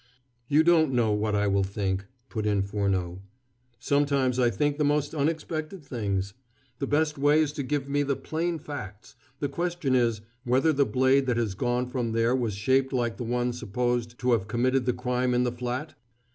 [0.47, 3.21] "You don't know what I will think," put in Furneaux.
[3.77, 6.33] "Sometimes I think the most unexpected things.
[6.79, 9.15] The best way is to give me the plain facts.
[9.41, 13.23] The question is, whether the blade that has gone from there was shaped like the
[13.23, 15.93] one supposed to have committed the crime in the flat?"